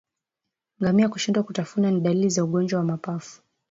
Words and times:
Ngamia 0.81 1.09
kushindwa 1.09 1.43
kutafuna 1.43 1.91
ni 1.91 2.01
dalili 2.01 2.29
za 2.29 2.43
ugonjwa 2.43 2.79
wa 2.79 2.85
mapafu 2.85 3.41